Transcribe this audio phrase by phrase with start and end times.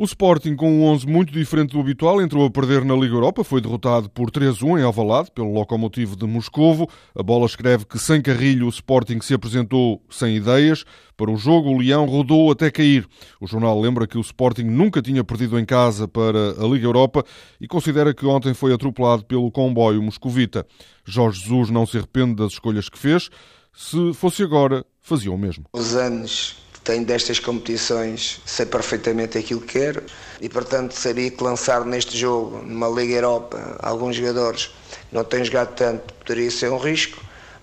[0.00, 3.44] O Sporting, com um 11 muito diferente do habitual, entrou a perder na Liga Europa.
[3.44, 6.88] Foi derrotado por 3-1 em Alvalade, pelo Lokomotiv de Moscovo.
[7.14, 10.86] A bola escreve que, sem Carrilho, o Sporting se apresentou sem ideias.
[11.18, 13.06] Para o jogo, o Leão rodou até cair.
[13.38, 17.22] O jornal lembra que o Sporting nunca tinha perdido em casa para a Liga Europa
[17.60, 20.66] e considera que ontem foi atropelado pelo comboio moscovita.
[21.04, 23.28] Jorge Jesus não se arrepende das escolhas que fez.
[23.74, 25.66] Se fosse agora, fazia o mesmo.
[25.74, 30.02] Os anos tenho destas competições, sei perfeitamente aquilo que quero
[30.40, 34.70] e, portanto, sabia que lançar neste jogo, numa Liga Europa, alguns jogadores
[35.12, 37.22] não têm jogado tanto, poderia ser um risco,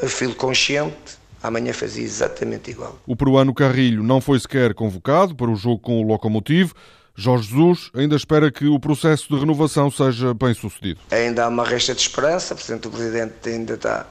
[0.00, 1.18] mas fui consciente.
[1.40, 2.98] Amanhã fazia exatamente igual.
[3.06, 6.74] O peruano Carrilho não foi sequer convocado para o jogo com o Locomotivo.
[7.14, 11.00] Jorge Jesus ainda espera que o processo de renovação seja bem sucedido.
[11.12, 14.06] Ainda há uma resta de esperança, portanto, o Presidente ainda está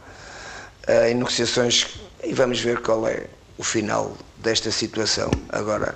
[0.88, 3.28] eh, em negociações e vamos ver qual é
[3.58, 4.16] o final
[4.48, 5.30] desta situação.
[5.50, 5.94] Agora,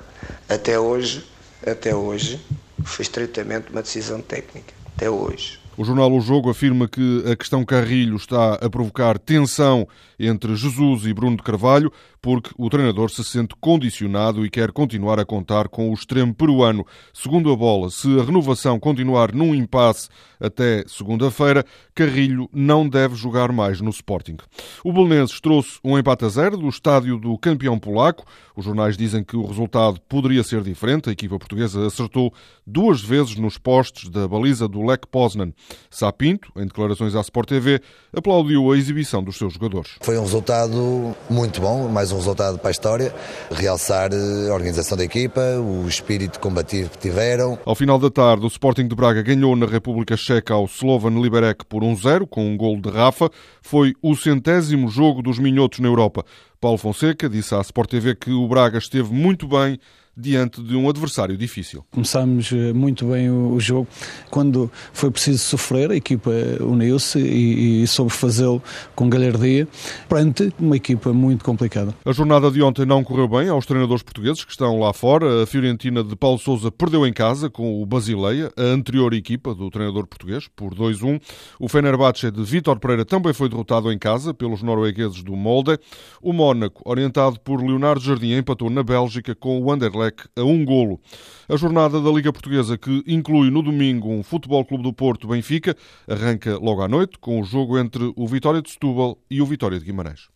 [0.50, 1.26] até hoje,
[1.66, 2.38] até hoje,
[2.84, 4.74] foi estritamente uma decisão técnica.
[4.94, 5.61] Até hoje.
[5.78, 9.88] O jornal O Jogo afirma que a questão Carrilho está a provocar tensão
[10.20, 15.20] entre Jesus e Bruno de Carvalho, porque o treinador se sente condicionado e quer continuar
[15.20, 16.86] a contar com o extremo peruano.
[17.14, 23.52] Segundo a bola, se a renovação continuar num impasse até segunda-feira, Carrilho não deve jogar
[23.52, 24.38] mais no Sporting.
[24.84, 28.26] O Belenenses trouxe um empate a zero do estádio do campeão polaco.
[28.56, 31.10] Os jornais dizem que o resultado poderia ser diferente.
[31.10, 32.34] A equipa portuguesa acertou
[32.68, 35.54] duas vezes nos postes da baliza do Lech Poznan.
[35.90, 37.82] Sapinto, em declarações à Sport TV,
[38.16, 39.92] aplaudiu a exibição dos seus jogadores.
[40.02, 43.14] Foi um resultado muito bom, mais um resultado para a história.
[43.52, 47.60] Realçar eh, a organização da equipa, o espírito combativo que tiveram.
[47.66, 51.66] Ao final da tarde, o Sporting de Braga ganhou na República Checa ao Slovan Liberec
[51.66, 53.30] por 1-0, com um gol de Rafa.
[53.62, 56.24] Foi o centésimo jogo dos minhotos na Europa.
[56.60, 59.80] Paulo Fonseca disse à Sport TV que o Braga esteve muito bem
[60.16, 61.84] diante de um adversário difícil.
[61.92, 63.88] Começámos eh, muito bem o, jogo.
[64.30, 68.62] Quando foi preciso sofrer, a equipa uniu-se e, e soube fazê-lo
[68.96, 69.68] com galhardia
[70.08, 71.94] perante uma equipa muito complicada.
[72.06, 75.44] A jornada de ontem não correu bem aos treinadores portugueses que estão lá fora.
[75.44, 79.70] A Fiorentina de Paulo Sousa perdeu em casa com o Basileia, a anterior equipa do
[79.70, 81.22] treinador português, por 2-1.
[81.60, 85.80] O Fenerbahçe de Vítor Pereira também foi derrotado em casa pelos noruegueses do Molde.
[86.22, 91.00] O Mónaco, orientado por Leonardo Jardim, empatou na Bélgica com o Anderlecht a um golo.
[91.48, 95.76] A jornada da Liga Portuguesa, que inclui no domingo um Futebol Clube do Porto Benfica,
[96.08, 99.80] arranca logo à noite com o jogo entre o Vitória de Setúbal e o Vitória
[99.80, 100.30] de Guimarães.